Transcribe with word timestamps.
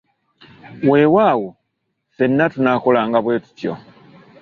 Weewaawo, 0.89 1.47
ffenna 2.11 2.45
tunaakolanga 2.53 3.17
bwetutyo! 3.23 3.73